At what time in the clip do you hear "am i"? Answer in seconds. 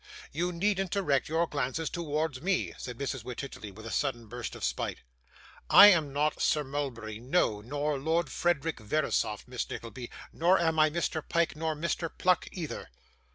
10.57-10.89